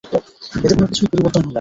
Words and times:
এতে 0.55 0.73
কোন 0.73 0.85
কিছুরই 0.89 1.09
পরিবর্তন 1.11 1.37
হবে 1.37 1.45
না। 1.45 1.49